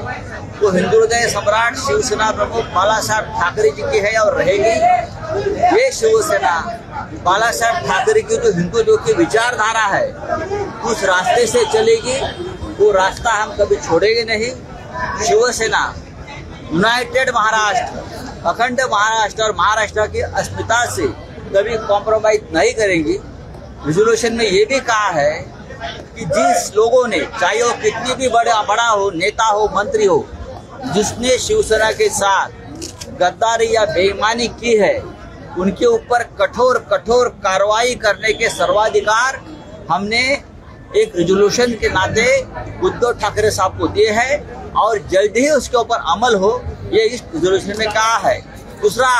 वो 0.62 0.70
हिंदू 0.70 0.98
हृदय 1.00 1.26
सम्राट 1.28 1.76
शिवसेना 1.76 2.30
प्रमुख 2.32 2.64
बाला 2.74 2.98
साहब 3.02 3.24
ठाकरे 3.36 3.70
जी 3.70 3.82
की 3.82 3.98
है 4.00 4.16
और 4.18 4.34
रहेगी। 4.34 5.76
ये 5.76 5.90
शिवसेना 5.92 6.52
बाला 7.24 7.50
साहब 7.52 7.86
ठाकरे 7.86 8.20
की 8.22 8.36
जो 8.36 8.52
हिंदुत्व 8.52 8.96
की 9.06 9.12
विचारधारा 9.12 9.84
है, 9.86 10.06
उस 10.82 11.02
रास्ते 11.04 11.46
से 11.46 11.64
चलेगी, 11.72 12.18
वो 12.78 12.90
रास्ता 12.92 13.32
हम 13.32 13.54
कभी 13.56 13.76
छोड़ेंगे 13.78 14.24
नहीं। 14.24 14.50
शिवसेना 15.20 15.82
यूनाइटेड 16.72 17.30
महाराष्ट्र, 17.30 18.02
अखंड 18.48 18.80
महाराष्ट्र 18.82 19.42
और 19.42 19.54
महाराष्ट्र 19.54 20.06
की 20.08 20.20
अस्मिता 20.20 20.84
से 20.90 21.06
कभी 21.54 21.76
कॉम्प्रोमाइज 21.88 22.44
नहीं 22.54 22.72
करेंगी। 22.74 23.18
रिजोल्यूशन 23.86 24.34
में 24.34 24.44
ये 24.44 24.64
भी 24.64 24.78
कहा 24.82 25.08
है 25.10 25.32
कि 26.14 26.24
जिस 26.26 26.70
लोगों 26.76 27.06
ने, 27.08 27.18
चाहे 27.40 27.62
वो 27.62 27.72
कितनी 27.82 28.14
भी 28.14 28.28
बड़ा 28.28 28.62
बड़ा 28.64 28.86
हो, 28.86 29.10
नेता 29.12 29.44
हो, 29.46 29.66
मंत्री 29.74 30.04
हो 30.04 30.24
जिसने 30.84 31.36
शिवसेना 31.38 31.90
के 31.92 32.08
साथ 32.10 32.48
गद्दारी 33.20 33.74
या 33.74 33.84
बेईमानी 33.86 34.46
की 34.50 34.76
है, 34.76 34.98
उनके 35.58 35.86
ऊपर 35.86 36.22
कठोर 36.38 36.78
कठोर 36.90 37.28
कार्रवाई 37.44 37.94
करने 37.96 38.32
के 38.32 38.48
सर्वाधिकार 38.50 39.40
हमने 39.90 40.22
एक 40.96 41.12
रेजोल्यूशन 41.16 41.72
के 41.80 41.88
नाते 41.88 42.24
उद्धव 42.86 43.12
ठाकरे 43.20 43.50
साहब 43.50 43.78
को 43.78 43.88
दिए 43.88 44.10
हैं 44.12 44.72
और 44.74 44.98
जल्द 45.10 45.36
ही 45.36 45.48
उसके 45.50 45.76
ऊपर 45.76 45.96
अमल 46.12 46.34
हो, 46.36 46.50
ये 46.92 47.04
इस 47.04 47.22
रेजोल्यूशन 47.34 47.78
में 47.78 47.88
कहा 47.88 48.16
है। 48.18 48.38
दूसरा 48.82 49.12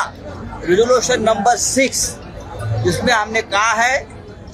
रेजोल्यूशन 0.64 1.22
नंबर 1.22 1.56
सिक्स 1.58 2.04
जिसमें 2.84 3.12
हमने 3.12 3.42
कहा 3.44 3.72
है, 3.74 3.98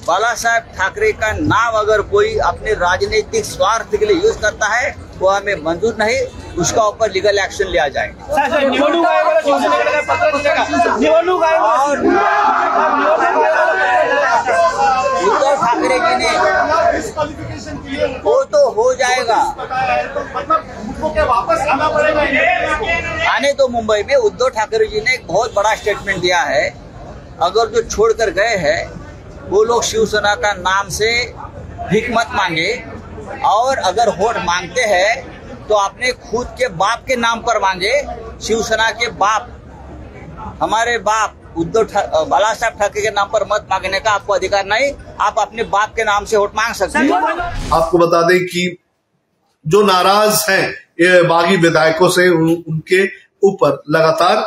बाला 0.07 0.33
साहेब 0.35 0.63
ठाकरे 0.77 1.11
का 1.13 1.31
नाम 1.33 1.73
अगर 1.77 2.01
कोई 2.11 2.37
अपने 2.45 2.73
राजनीतिक 2.75 3.45
स्वार्थ 3.45 3.95
के 3.95 4.05
लिए 4.05 4.15
यूज़ 4.17 4.37
करता 4.41 4.67
है 4.67 4.95
वो 5.21 5.29
हमें 5.29 5.55
मंजूर 5.63 5.95
नहीं 5.99 6.19
उसका 6.61 6.83
ऊपर 6.87 7.11
लीगल 7.11 7.39
एक्शन 7.39 7.67
लिया 7.67 7.87
जाएगा। 7.87 8.47
निवडणूक 10.99 11.43
और 11.43 11.97
उद्धव 15.19 15.55
ठाकरे 15.55 15.97
जी 15.99 16.15
ने 16.15 16.29
वो 18.23 18.43
तो 18.53 18.69
हो 18.71 18.93
जाएगा। 18.95 19.39
आने 23.29 23.51
तो 23.53 23.67
मुंबई 23.67 24.03
में 24.03 24.15
उद्धव 24.15 24.47
ठाकरे 24.49 24.85
जी 24.87 25.01
ने 25.01 25.13
एक 25.13 25.27
बहुत 25.27 25.53
बड़ा 25.55 25.75
स्टेटमेंट 25.75 26.21
दिया 26.21 26.41
है। 26.43 26.69
अगर 27.41 27.67
जो 27.75 27.81
छोड़कर 27.89 28.29
गए 28.39 28.55
हैं 28.57 28.79
वो 29.49 29.63
लोग 29.63 29.83
शिवसेना 29.83 30.33
का 30.35 30.51
नाम 30.53 30.89
से 30.91 31.11
भीख 31.89 32.09
मत 32.11 32.27
मांगे। 32.33 32.71
और 33.37 33.77
अगर 33.77 34.09
वोट 34.09 34.37
मांगते 34.37 34.81
हैं 34.81 35.39
तो 35.67 35.75
अपने 35.75 36.11
खुद 36.11 36.47
के 36.47 36.67
बाप 36.67 37.03
के 37.07 37.15
नाम 37.15 37.39
पर 37.39 37.59
मांगे। 37.59 38.03
शिवसेना 38.41 38.91
के 38.91 39.09
बाप, 39.09 39.49
हमारे 40.63 40.97
बाप, 40.97 41.35
उद्धव 41.57 41.83
बाला 42.25 42.53
साहब 42.53 42.73
ठाकरे 42.73 43.01
के 43.01 43.09
नाम 43.09 43.27
पर 43.27 43.43
मत 43.51 43.67
मांगने 43.71 43.99
का 43.99 44.11
आपको 44.11 44.33
अधिकार 44.33 44.65
नहीं। 44.65 44.91
आप 45.21 45.35
अपने 45.39 45.63
बाप 45.63 45.95
के 45.95 46.03
नाम 46.03 46.25
से 46.25 46.37
वोट 46.37 46.55
मांग 46.55 46.73
सकते 46.73 46.99
हैं। 46.99 47.11
आपको 47.73 47.97
बता 47.97 48.21
दें 48.21 48.39
कि 48.39 48.77
जो 49.67 49.81
नाराज़ 49.81 50.51
हैं 50.51 51.27
बागी 51.27 51.57
विधायकों 51.57 52.09
से, 52.09 52.29
उन- 52.29 52.63
उनके 52.67 53.07
ऊपर 53.43 53.83
लगातार 53.89 54.37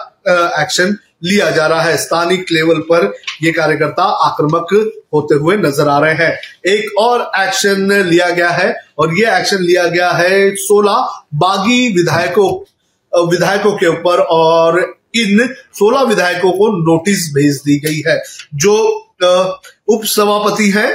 एक्शन 0.63 0.97
लिया 1.25 1.51
जा 1.51 1.67
रहा 1.67 1.83
है। 1.83 1.97
स्थानिक 1.97 2.47
लेवल 2.53 2.79
पर 2.79 3.15
ये 3.43 3.53
कार्यकर्ता 3.53 4.03
आक्रामक 4.03 4.93
होते 5.15 5.35
हुए 5.35 5.57
नज़र 5.57 5.89
आ 5.89 5.99
रहे 5.99 6.15
हैं। 6.15 6.39
एक 6.67 6.99
और 6.99 7.31
एक्शन 7.37 7.93
लिया 7.93 8.31
गया 8.31 8.51
है 8.51 8.77
और 8.99 9.19
ये 9.19 9.39
एक्शन 9.39 9.57
लिया 9.57 9.87
गया 9.87 10.11
है 10.11 10.55
16 10.57 11.25
बागी 11.35 11.89
विधायकों 11.89 13.29
विधायकों 13.31 13.73
के 13.73 13.87
ऊपर 13.87 14.19
और 14.19 14.99
इन 15.15 15.55
16 15.75 16.03
विधायकों 16.03 16.53
को 16.53 16.69
नोटिस 16.93 17.35
भेज 17.35 17.57
दी 17.57 17.79
गई 17.79 18.03
है। 18.11 18.23
जो 18.55 18.99
अ, 19.25 19.61
उप 19.89 20.05
सभापति 20.05 20.71
हैं 20.71 20.93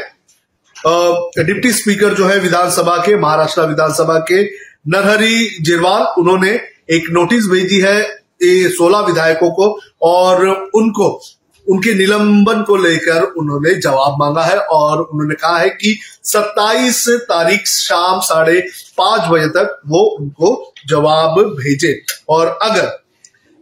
डिप्टी 1.45 1.71
स्पीकर 1.71 2.13
जो 2.13 2.27
है 2.27 2.39
विधानसभा 2.39 2.97
के 2.97 3.17
महाराष्ट्र 3.17 3.61
विधानसभा 3.61 4.19
के 4.19 4.43
नरहरी 4.87 5.57
जिरवाल 5.61 6.01
उन्होंने 6.01 6.49
एक 6.91 7.03
नोटिस 7.09 7.45
भेजी 7.45 7.79
है 7.79 8.16
सोलह 8.41 8.99
विधायकों 8.99 9.49
को 9.51 9.67
और 10.01 10.45
उनको, 10.75 11.09
उनके 11.67 11.93
निलंबन 11.93 12.61
को 12.63 12.75
लेकर 12.75 13.21
उन्होंने 13.37 13.73
जवाब 13.75 14.15
मांगा 14.19 14.43
है 14.43 14.57
और 14.57 15.01
उन्होंने 15.01 15.35
कहा 15.35 15.57
है 15.57 15.69
कि 15.71 15.97
27 16.23 17.07
तारीख 17.23 17.67
शाम 17.67 18.19
साढ़े 18.19 18.59
पाँच 18.97 19.27
बजे 19.29 19.47
तक 19.47 19.79
वो 19.87 19.99
उनको 20.19 20.51
जवाब 20.87 21.39
भेजे। 21.55 21.93
और 22.29 22.57
अगर 22.61 22.91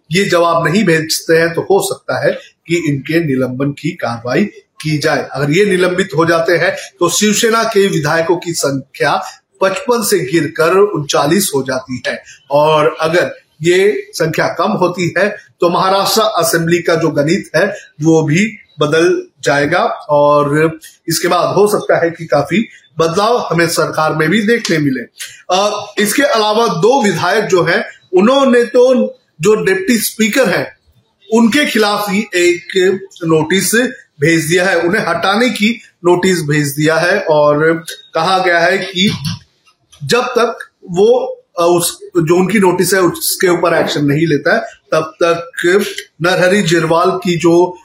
ये 0.09 0.23
जवाब 0.25 0.67
नहीं 0.67 0.83
भेजते 0.83 1.37
हैं 1.37 1.53
तो 1.53 1.61
हो 1.61 1.79
सकता 1.83 2.25
है 2.25 2.31
कि 2.67 2.83
इनके 2.87 3.23
निलंबन 3.25 3.71
की 3.71 3.91
कार्रवाई 3.95 4.43
की 4.81 4.97
जाए। 4.97 5.27
अगर 5.31 5.51
ये 5.51 5.65
निलंबित 5.65 6.09
हो 6.17 6.25
जाते 6.25 6.57
हैं 6.57 6.75
तो 6.99 7.09
शिवसेना 7.09 7.63
के 7.63 7.87
विधायकों 7.87 8.35
की 8.35 8.53
संख्या 8.53 9.15
पचपन 9.61 10.03
से 10.03 10.19
गिरकर 10.31 10.77
उनचालीस 10.77 11.51
हो 11.55 11.63
जाती 11.63 12.01
है। 12.07 12.21
और 12.51 12.95
अगर 12.99 13.33
ये 13.61 14.07
संख्या 14.13 14.47
कम 14.47 14.71
होती 14.71 15.13
है 15.17 15.29
तो 15.29 15.69
महाराष्ट्र 15.69 16.21
असेंबली 16.21 16.81
का 16.81 16.95
जो 16.95 17.09
गणित 17.09 17.49
है 17.55 17.75
वो 18.01 18.21
भी 18.21 18.57
बदल 18.79 19.27
जाएगा। 19.43 19.83
और 20.09 20.77
इसके 21.07 21.27
बाद 21.27 21.55
हो 21.55 21.67
सकता 21.67 22.03
है 22.03 22.09
कि 22.11 22.25
काफ़ी 22.25 22.67
बदलाव 22.99 23.37
हमें 23.37 23.67
सरकार 23.67 24.13
में 24.13 24.29
भी 24.29 24.41
देखने 24.41 24.77
मिले। 24.77 25.01
अ, 25.55 25.85
इसके 25.99 26.23
अलावा 26.23 26.67
दो 26.67 27.03
विधायक 27.03 27.45
जो 27.45 27.63
हैं 27.63 27.85
उन्होंने 28.13 28.63
तो 28.63 29.15
जो 29.41 29.63
डिप्टी 29.63 29.97
स्पीकर 29.97 30.49
हैं 30.49 30.77
उनके 31.33 31.65
खिलाफ 31.65 32.05
ही 32.09 32.19
एक 32.35 32.99
नोटिस 33.23 33.75
भेज 34.21 34.45
दिया 34.45 34.65
है। 34.65 34.79
उन्हें 34.79 35.05
हटाने 35.07 35.49
की 35.49 35.81
नोटिस 36.05 36.41
भेज 36.41 36.67
दिया 36.67 36.95
है। 36.95 37.19
और 37.19 37.83
कहा 38.13 38.39
गया 38.39 38.59
है 38.59 38.77
कि 38.77 39.13
जब 40.03 40.23
तक 40.23 40.57
वो 40.91 41.41
उस, 41.63 41.99
जो 42.17 42.35
उनकी 42.35 42.59
नोटिस 42.59 42.93
है, 42.93 43.01
उसके 43.01 43.47
ऊपर 43.47 43.73
एक्शन 43.73 44.05
नहीं 44.05 44.27
लेता 44.27 44.55
है। 44.55 44.61
तब 44.91 45.13
तक 45.23 45.51
नरहरी 46.21 46.61
जिरवाल 46.61 47.11
की 47.11 47.37
जो 47.37 47.77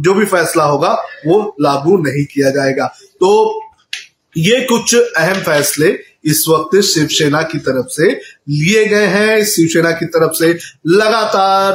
जो 0.00 0.14
भी 0.14 0.24
फैसला 0.24 0.64
होगा, 0.64 0.92
वो 1.26 1.56
लागू 1.60 1.96
नहीं 1.98 2.24
किया 2.24 2.50
जाएगा। 2.50 2.86
तो 3.20 3.60
ये 4.36 4.60
कुछ 4.60 4.94
अहम 4.94 5.40
फैसले 5.40 5.98
इस 6.24 6.44
वक्त 6.48 6.80
शिवसेना 6.80 7.42
की 7.42 7.58
तरफ़ 7.58 7.86
से 7.86 8.20
लिए 8.48 8.84
गए 8.86 9.06
हैं। 9.06 9.44
शिवसेना 9.44 9.90
की 9.90 10.06
तरफ़ 10.06 10.32
से 10.32 10.48
लगातार 10.86 11.74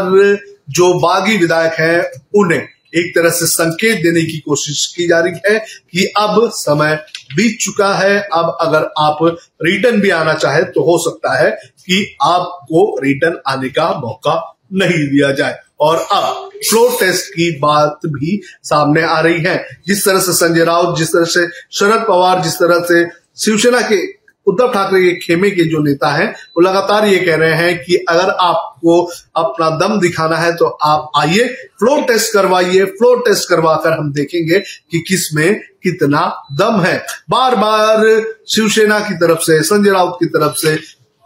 जो 0.69 0.93
बागी 0.93 1.37
विधायक 1.37 1.73
हैं, 1.73 2.21
उन्हें 2.35 2.67
एक 2.95 3.11
तरह 3.15 3.29
से 3.29 3.45
संकेत 3.45 3.97
देने 3.97 4.21
की 4.21 4.37
कोशिश 4.37 4.85
की 4.95 5.07
जा 5.07 5.19
रही 5.19 5.51
है 5.51 5.59
कि 5.91 6.05
अब 6.17 6.49
समय 6.53 6.95
बीत 7.35 7.57
चुका 7.61 7.93
है। 7.93 8.19
अब 8.33 8.57
अगर 8.61 8.89
आप 8.97 9.17
रिटर्न 9.63 10.01
भी 10.01 10.09
आना 10.09 10.33
चाहे 10.33 10.63
तो 10.63 10.81
हो 10.81 10.97
सकता 10.97 11.37
है 11.39 11.51
कि 11.79 12.17
आपको 12.21 12.99
रिटर्न 13.03 13.37
आने 13.47 13.69
का 13.69 13.89
मौका 13.89 14.57
नहीं 14.73 15.07
दिया 15.07 15.31
जाए। 15.31 15.59
और 15.79 15.95
अब 16.11 16.49
फ्लोर 16.55 16.97
टेस्ट 16.99 17.29
की 17.29 17.49
बात 17.59 17.99
भी 18.07 18.41
सामने 18.63 19.01
आ 19.01 19.19
रही 19.19 19.41
है। 19.41 19.67
जिस 19.87 20.05
तरह 20.05 20.19
से 20.19 20.33
संजय 20.33 20.63
राउत, 20.63 20.97
जिस 20.97 21.09
तरह 21.09 21.25
से 21.25 21.47
शरद 21.71 22.05
पवार, 22.07 22.41
जिस 22.41 22.53
तरह 22.53 22.79
से 22.79 23.05
शिवसेना 23.37 23.81
के 23.81 24.20
उद्धव 24.47 24.71
ठाकरे 24.73 25.01
के 25.03 25.13
खेमे 25.17 25.49
के 25.51 25.63
जो 25.63 25.79
नेता 25.79 26.09
हैं, 26.09 26.29
वो 26.31 26.61
लगातार 26.61 27.05
ये 27.05 27.17
कह 27.17 27.35
रहे 27.35 27.53
हैं 27.53 27.77
कि 27.79 27.95
अगर 28.09 28.29
आपको 28.31 29.01
अपना 29.35 29.69
दम 29.77 29.99
दिखाना 29.99 30.37
है 30.37 30.55
तो 30.55 30.65
आप 30.83 31.11
आइए 31.17 31.47
फ्लोर 31.79 32.01
टेस्ट 32.01 32.33
करवाइए 32.33 32.85
फ्लोर 32.91 33.19
टेस्ट 33.19 33.49
करवाकर 33.49 33.91
हम 33.91 34.11
देखेंगे 34.13 34.59
कि 34.59 35.03
किसमें 35.07 35.59
कितना 35.83 36.21
दम 36.53 36.79
है। 36.81 36.97
बार 37.29 37.55
बार 37.55 38.05
शिवसेना 38.49 38.99
की 38.99 39.13
तरफ़ 39.15 39.39
से, 39.39 39.61
संजय 39.63 39.91
राउत 39.91 40.17
की 40.19 40.25
तरफ़ 40.27 40.55
से 40.57 40.77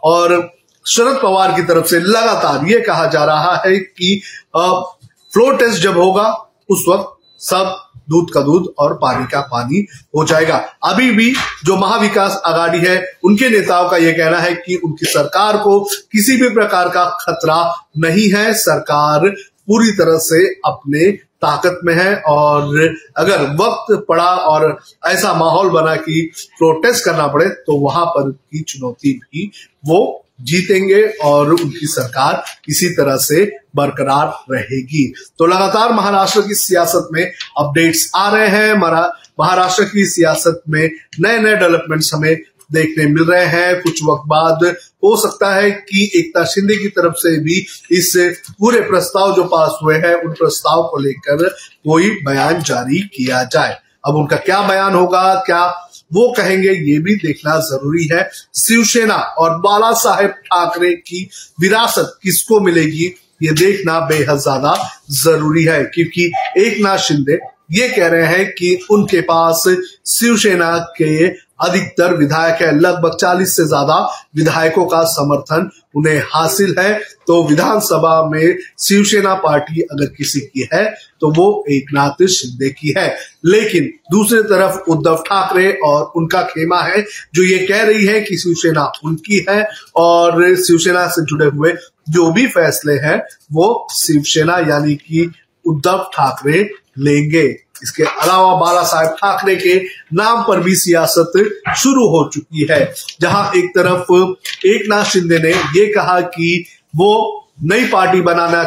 और 0.02 0.52
शरद 0.86 1.18
पवार 1.22 1.52
की 1.52 1.62
तरफ़ 1.62 1.86
से 1.86 2.00
लगातार 2.00 2.66
ये 2.66 2.80
कहा 2.80 3.06
जा 3.06 3.24
रहा 3.24 3.56
है 3.66 3.78
कि 3.78 4.20
फ्लोर 4.56 5.56
टेस्ट 5.56 5.82
जब 5.82 5.98
होगा, 5.98 6.28
उस 6.68 6.84
वक्त 6.88 7.12
सब 7.40 7.76
दूध 8.10 8.30
का 8.30 8.40
दूध 8.40 8.72
और 8.78 8.94
पानी 8.94 9.26
का 9.26 9.40
पानी 9.52 9.86
हो 10.16 10.24
जाएगा। 10.24 10.56
अभी 10.84 11.10
भी 11.10 11.32
जो 11.64 11.76
महाविकास 11.76 12.40
आघाड़ी 12.46 12.78
है, 12.78 13.02
उनके 13.24 13.48
नेताओं 13.50 13.88
का 13.88 13.96
यह 13.96 14.12
कहना 14.12 14.38
है 14.38 14.54
कि 14.56 14.76
उनकी 14.76 15.06
सरकार 15.06 15.56
को 15.56 15.80
किसी 16.12 16.36
भी 16.36 16.48
प्रकार 16.48 16.88
का 16.88 17.04
खतरा 17.20 17.74
नहीं 17.98 18.28
है। 18.32 18.52
सरकार 18.54 19.28
पूरी 19.68 19.90
तरह 19.92 20.18
से 20.18 20.44
अपने 20.64 21.10
ताकत 21.42 21.80
में 21.84 21.94
है 21.94 22.14
और 22.16 22.94
अगर 23.16 23.42
वक्त 23.56 24.04
पड़ा 24.08 24.24
और 24.24 24.78
ऐसा 25.06 25.32
माहौल 25.34 25.68
बना 25.70 25.94
कि 25.96 26.30
प्रोटेस्ट 26.58 27.04
करना 27.04 27.26
पड़े 27.26 27.48
तो 27.48 27.76
वहाँ 27.76 28.04
पर 28.06 28.30
की 28.30 28.62
चुनौती 28.62 29.12
भी 29.12 29.50
वो 29.86 30.25
जीतेंगे 30.40 31.02
और 31.22 31.50
उनकी 31.50 31.86
सरकार 31.86 32.44
इसी 32.68 32.88
तरह 32.88 33.16
से 33.16 33.44
बरकरार 33.76 34.54
रहेगी। 34.54 35.12
तो 35.38 35.46
लगातार 35.46 35.92
महाराष्ट्र 35.92 36.40
की 36.40 36.54
सियासत 36.54 37.08
में 37.12 37.24
अपडेट्स 37.58 38.10
आ 38.16 38.28
रहे 38.30 38.48
हैं। 38.48 38.74
महाराष्ट्र 39.40 39.84
की 39.84 40.06
सियासत 40.06 40.62
में 40.68 40.90
नए 41.20 41.38
नए 41.38 41.56
डेवलपमेंट्स 41.56 42.14
हमें 42.14 42.36
देखने 42.72 43.06
मिल 43.06 43.24
रहे 43.24 43.44
हैं। 43.44 43.80
कुछ 43.80 44.00
वक्त 44.04 44.22
बाद 44.26 44.64
हो 45.04 45.16
सकता 45.16 45.54
है 45.54 45.70
कि 45.70 46.10
एकता 46.16 46.44
शिंदे 46.44 46.76
की 46.76 46.88
तरफ़ 46.88 47.14
से 47.14 47.38
भी 47.40 47.58
इस 47.90 48.12
पूरे 48.58 48.80
प्रस्ताव 48.80 49.34
जो 49.36 49.44
पास 49.44 49.78
हुए 49.82 49.96
हैं, 49.96 50.14
उन 50.14 50.32
प्रस्ताव 50.32 50.82
को 50.82 50.98
लेकर 50.98 51.48
कोई 51.88 52.10
बयान 52.26 52.62
जारी 52.62 52.98
किया 53.16 53.42
जाए। 53.42 53.76
अब 54.06 54.14
उनका 54.14 54.36
क्या 54.36 54.60
बयान 54.62 54.94
होगा, 54.94 55.34
क्या 55.34 55.85
वो 56.10 56.28
कहेंगे, 56.32 56.68
ये 56.68 56.98
भी 56.98 57.14
देखना 57.16 57.58
ज़रूरी 57.60 58.08
है, 58.12 58.22
शिवसेना 58.56 59.14
और 59.14 59.58
बाला 59.60 59.92
साहेब 59.94 60.30
ठाकरे 60.30 60.92
की 60.96 61.28
विरासत 61.60 62.18
किसको 62.22 62.60
मिलेगी? 62.60 63.12
ये 63.42 63.52
देखना 63.52 63.98
बेहद 64.00 64.38
ज़्यादा 64.38 64.74
ज़रूरी 65.12 65.64
है, 65.64 65.82
क्योंकि 65.84 66.30
एक 66.58 66.78
नाथ 66.80 66.98
शिंदे 66.98 67.38
ये 67.72 67.88
कह 67.88 68.06
रहे 68.06 68.26
हैं 68.26 68.46
कि 68.48 68.78
उनके 68.90 69.20
पास 69.20 69.64
शिवसेना 70.06 70.76
के 70.98 71.28
अधिकतर 71.60 72.14
विधायक 72.16 72.62
है। 72.62 72.70
लगभग 72.76 73.16
40 73.16 73.56
से 73.56 73.66
ज़्यादा 73.66 73.98
विधायकों 74.36 74.84
का 74.86 75.02
समर्थन 75.08 75.68
उन्हें 75.96 76.18
हासिल 76.26 76.74
है। 76.78 76.92
तो 77.26 77.42
विधानसभा 77.44 78.22
में 78.30 78.56
शिवसेना 78.80 79.34
पार्टी 79.36 79.80
अगर 79.82 80.06
किसी 80.16 80.40
की 80.42 80.68
है 80.72 80.84
तो 81.20 81.30
वो 81.32 81.64
एक 81.70 81.92
नाथ 81.94 82.26
शिंदे 82.28 82.68
की 82.70 82.94
है। 82.98 83.08
लेकिन 83.46 83.90
दूसरी 84.10 84.42
तरफ़ 84.44 84.90
उद्धव 84.90 85.16
ठाकरे 85.26 85.72
और 85.84 86.12
उनका 86.16 86.42
खेमा 86.44 86.80
है, 86.82 87.04
जो 87.34 87.42
ये 87.42 87.58
कह 87.66 87.82
रही 87.82 88.06
है 88.06 88.20
कि 88.20 88.36
शिवसेना 88.38 88.84
उनकी 89.04 89.44
है 89.48 89.62
और 89.96 90.54
शिवसेना 90.56 91.06
से 91.08 91.24
जुड़े 91.24 91.46
हुए 91.46 91.72
जो 92.08 92.30
भी 92.32 92.46
फैसले 92.48 92.94
हैं, 92.98 93.20
वो 93.52 93.86
शिवसेना 93.92 94.58
यानी 94.68 94.94
कि 94.96 95.30
उद्धव 95.64 96.10
ठाकरे 96.14 96.68
लेंगे। 96.98 97.46
इसके 97.82 98.02
अलावा 98.02 98.54
बाला 98.56 98.82
साहेब 98.84 99.10
ठाकरे 99.12 99.56
के 99.56 99.74
नाम 100.14 100.42
पर 100.42 100.60
भी 100.60 100.74
सियासत 100.76 101.32
शुरू 101.76 102.06
हो 102.08 102.28
चुकी 102.34 102.66
है। 102.70 102.80
जहाँ 103.20 103.50
एक 103.56 103.70
तरफ़ 103.70 104.12
एक 104.66 104.88
नाथ 104.88 105.04
शिंदे 105.06 105.38
ने 105.38 105.52
ये 105.76 105.86
कहा 105.92 106.20
कि 106.28 106.64
वो 106.94 107.12
नई 107.64 107.84
पार्टी 107.88 108.20
बनाना 108.22 108.64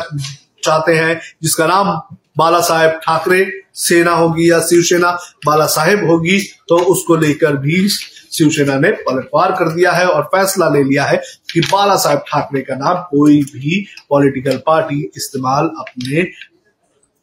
चाहते 0.63 0.93
हैं, 0.93 1.19
जिसका 1.43 1.67
नाम 1.67 1.91
बाला 2.37 2.59
साहेब 2.61 2.91
ठाकरे, 3.03 3.51
सेना 3.75 4.11
होगी 4.11 4.49
या 4.51 4.59
शिवसेना, 4.61 5.11
बाला 5.45 5.65
साहेब 5.67 6.09
होगी 6.09 6.39
तो 6.69 6.77
उसको 6.91 7.15
लेकर 7.15 7.55
भी 7.57 7.87
शिवसेना 7.89 8.75
ने 8.79 8.91
पलटवार 9.01 9.51
कर 9.51 9.69
दिया 9.69 9.91
है 9.91 10.05
और 10.07 10.23
फैसला 10.25 10.67
ले 10.69 10.83
लिया 10.83 11.03
है 11.05 11.21
कि 11.51 11.59
बाला 11.61 11.95
साहेब 11.97 12.19
ठाकरे 12.27 12.61
का 12.61 12.75
नाम 12.75 13.01
कोई 13.09 13.41
भी 13.45 13.85
पॉलिटिकल 14.09 14.57
पार्टी 14.65 15.01
इस्तेमाल 15.17 15.69
अपने 15.79 16.23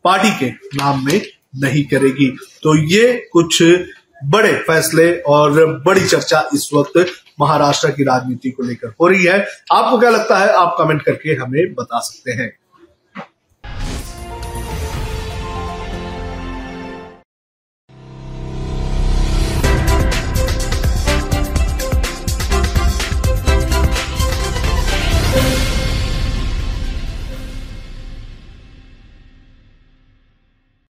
पार्टी 0.05 0.31
के 0.39 0.51
नाम 0.77 1.05
में 1.07 1.21
नहीं 1.57 1.85
करेगी। 1.85 2.37
तो 2.63 2.77
ये 2.77 3.29
कुछ 3.33 3.63
बड़े 4.25 4.53
फैसले 4.53 5.17
और 5.17 5.67
बड़ी 5.67 6.05
चर्चा 6.05 6.51
इस 6.55 6.71
वक्त 6.75 7.07
महाराष्ट्र 7.41 7.91
की 7.91 8.05
राजनीति 8.05 8.51
को 8.51 8.63
लेकर 8.63 8.89
हो 9.01 9.07
रही 9.07 9.25
है। 9.25 9.47
आपको 9.73 9.99
क्या 9.99 10.11
लगता 10.11 10.39
है? 10.39 10.49
आप 10.49 10.77
कमेंट 10.79 11.03
करके 11.03 11.31
हमें 11.31 11.75
बता 11.75 11.99
सकते 11.99 12.33
हैं। 12.33 12.57